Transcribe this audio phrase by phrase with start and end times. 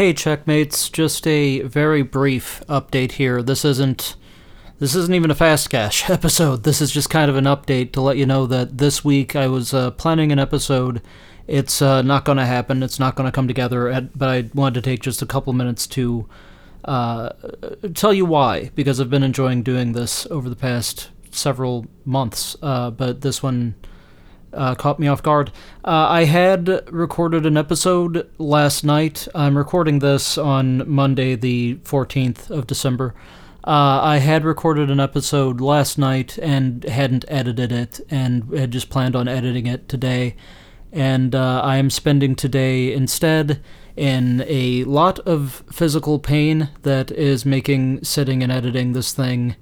[0.00, 0.88] Hey, checkmates!
[0.88, 3.42] Just a very brief update here.
[3.42, 4.16] This isn't
[4.78, 6.62] this isn't even a fast cash episode.
[6.62, 9.46] This is just kind of an update to let you know that this week I
[9.46, 11.02] was uh, planning an episode.
[11.46, 12.82] It's uh, not going to happen.
[12.82, 13.90] It's not going to come together.
[13.90, 16.26] At, but I wanted to take just a couple minutes to
[16.86, 17.32] uh,
[17.92, 22.56] tell you why, because I've been enjoying doing this over the past several months.
[22.62, 23.74] Uh, but this one
[24.52, 25.50] uh, caught me off guard.
[25.84, 29.28] Uh, I had recorded an episode last night.
[29.34, 33.14] I'm recording this on Monday, the 14th of December.
[33.62, 38.88] Uh, I had recorded an episode last night and hadn't edited it, and had just
[38.88, 40.36] planned on editing it today.
[40.92, 43.62] And uh, I am spending today instead
[43.96, 49.56] in a lot of physical pain that is making sitting and editing this thing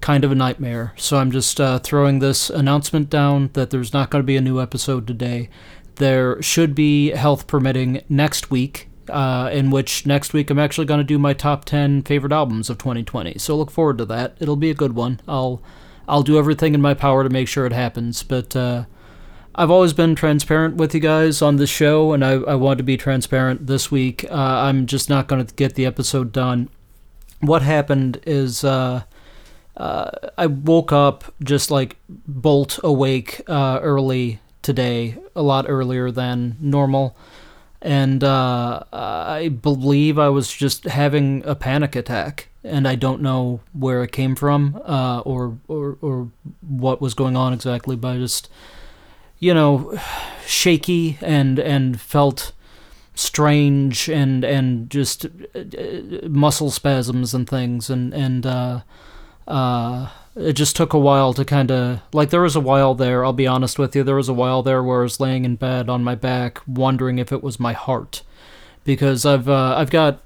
[0.00, 0.92] kind of a nightmare.
[0.96, 4.40] So I'm just uh, throwing this announcement down that there's not going to be a
[4.40, 5.48] new episode today.
[5.96, 10.98] There should be, health permitting, next week, uh, in which next week I'm actually going
[10.98, 13.38] to do my top 10 favorite albums of 2020.
[13.38, 14.36] So look forward to that.
[14.40, 15.20] It'll be a good one.
[15.28, 15.62] I'll
[16.08, 18.24] I'll do everything in my power to make sure it happens.
[18.24, 18.86] But uh,
[19.54, 22.84] I've always been transparent with you guys on this show, and I, I want to
[22.84, 24.24] be transparent this week.
[24.28, 26.68] Uh, I'm just not going to get the episode done.
[27.40, 29.04] What happened is uh,
[29.80, 36.58] uh, I woke up just like bolt awake uh, early today, a lot earlier than
[36.60, 37.16] normal.
[37.80, 43.60] And uh, I believe I was just having a panic attack, and I don't know
[43.72, 47.96] where it came from uh, or, or or what was going on exactly.
[47.96, 48.50] But I just,
[49.38, 49.98] you know,
[50.44, 52.52] shaky and and felt
[53.14, 58.80] strange and and just uh, muscle spasms and things and and uh,
[59.50, 63.24] uh, it just took a while to kind of like there was a while there
[63.24, 65.56] i'll be honest with you there was a while there where i was laying in
[65.56, 68.22] bed on my back wondering if it was my heart.
[68.84, 70.20] Because i've uh, i've got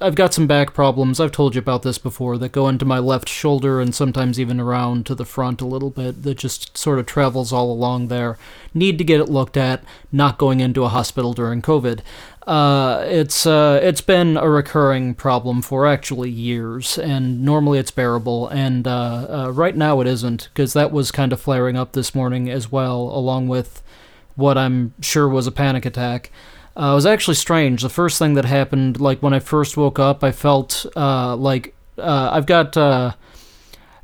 [0.00, 1.20] I've got some back problems.
[1.20, 4.58] I've told you about this before that go into my left shoulder and sometimes even
[4.58, 8.38] around to the front a little bit that just sort of travels all along there.
[8.74, 12.00] Need to get it looked at, not going into a hospital during COVID.
[12.44, 18.48] Uh, it's uh, it's been a recurring problem for actually years, and normally it's bearable.
[18.48, 22.14] And uh, uh right now it isn't, because that was kind of flaring up this
[22.14, 23.82] morning as well, along with
[24.34, 26.32] what I'm sure was a panic attack.
[26.78, 27.82] Uh, it was actually strange.
[27.82, 31.74] The first thing that happened, like when I first woke up, I felt uh, like
[31.98, 32.76] uh, I've got.
[32.76, 33.12] Uh,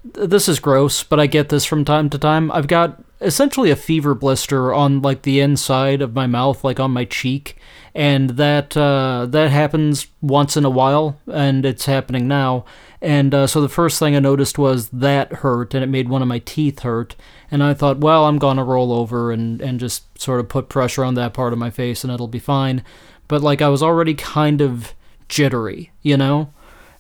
[0.05, 2.51] this is gross, but I get this from time to time.
[2.53, 6.93] I've got essentially a fever blister on like the inside of my mouth, like on
[6.93, 7.57] my cheek,
[7.95, 12.65] and that uh, that happens once in a while, and it's happening now.
[13.01, 16.23] And uh, so the first thing I noticed was that hurt, and it made one
[16.23, 17.17] of my teeth hurt.
[17.51, 21.05] And I thought, well, I'm gonna roll over and and just sort of put pressure
[21.05, 22.85] on that part of my face, and it'll be fine.
[23.29, 24.95] But like I was already kind of
[25.29, 26.54] jittery, you know.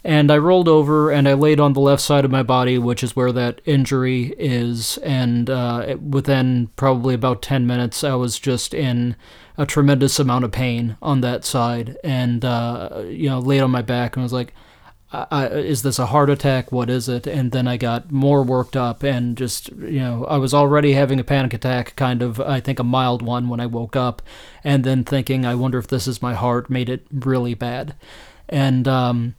[0.04, 3.02] And I rolled over and I laid on the left side of my body, which
[3.02, 4.98] is where that injury is.
[4.98, 9.16] And uh, within probably about 10 minutes, I was just in
[9.56, 11.96] a tremendous amount of pain on that side.
[12.04, 14.52] And, uh, you know, laid on my back and was like,
[15.10, 16.72] I, is this a heart attack?
[16.72, 17.26] What is it?
[17.26, 21.20] And then I got more worked up and just, you know, I was already having
[21.20, 24.22] a panic attack, kind of, I think a mild one when I woke up.
[24.64, 27.94] And then thinking, I wonder if this is my heart, made it really bad.
[28.48, 29.36] And um,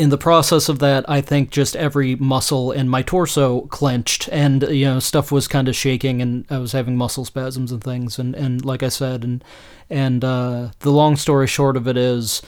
[0.00, 4.62] in the process of that, I think just every muscle in my torso clenched and,
[4.62, 8.18] you know, stuff was kind of shaking and I was having muscle spasms and things.
[8.18, 9.44] And, and like I said, and,
[9.90, 12.40] and uh, the long story short of it is,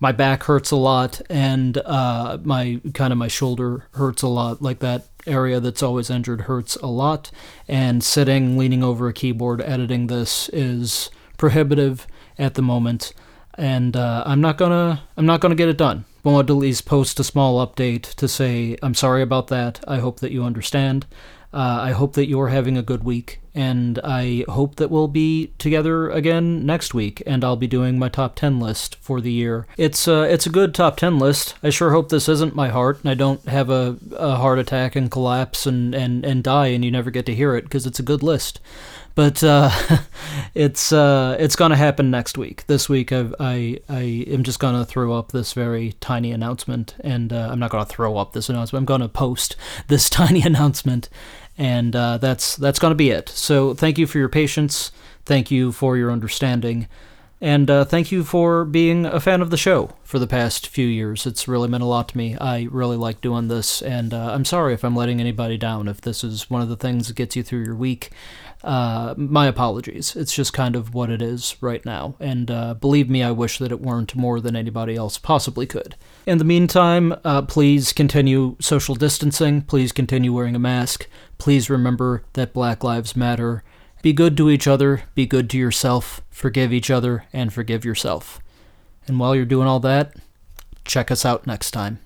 [0.00, 4.62] my back hurts a lot and uh, my kind of my shoulder hurts a lot
[4.62, 7.30] like that area that's always injured hurts a lot
[7.68, 12.06] and sitting leaning over a keyboard editing this is prohibitive
[12.38, 13.14] at the moment
[13.56, 16.04] and uh, i'm not gonna i'm not gonna get it done
[16.54, 19.80] least post a small update to say i'm sorry about that.
[19.86, 21.06] I hope that you understand.
[21.52, 25.52] Uh, I hope that you're having a good week, and I hope that we'll be
[25.58, 29.66] together again next week, and I'll be doing my top 10 list for the year.
[29.76, 31.54] It's, uh, it's a good top 10 list.
[31.62, 34.96] I sure hope this isn't my heart, and I don't have a, a heart attack
[34.96, 38.00] and collapse and, and, and die, and you never get to hear it, because it's
[38.00, 38.60] a good list.
[39.14, 39.70] But uh,
[40.54, 42.66] it's uh, it's gonna happen next week.
[42.66, 47.32] This week, I've, I I am just gonna throw up this very tiny announcement, and
[47.32, 48.82] uh, I'm not gonna throw up this announcement.
[48.82, 49.54] I'm gonna post
[49.86, 51.08] this tiny announcement,
[51.56, 53.28] and uh, that's that's going to be it.
[53.28, 54.90] So thank you for your patience.
[55.24, 56.88] Thank you for your understanding.
[57.40, 60.86] And uh, thank you for being a fan of the show for the past few
[60.86, 61.26] years.
[61.26, 62.36] It's really meant a lot to me.
[62.36, 65.88] I really like doing this, and uh, I'm sorry if I'm letting anybody down.
[65.88, 68.12] If this is one of the things that gets you through your week,
[68.64, 70.16] uh, my apologies.
[70.16, 72.14] It's just kind of what it is right now.
[72.18, 75.96] And uh, believe me, I wish that it weren't more than anybody else possibly could.
[76.26, 79.60] In the meantime, uh, please continue social distancing.
[79.60, 81.06] Please continue wearing a mask.
[81.36, 83.62] Please remember that Black Lives Matter
[84.04, 88.38] be good to each other, be good to yourself, forgive each other, and forgive yourself.
[89.06, 90.14] And while you're doing all that,
[90.84, 92.00] check us out next time.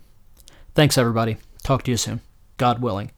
[0.77, 1.39] Thanks, everybody.
[1.65, 2.21] Talk to you soon.
[2.57, 3.11] God willing.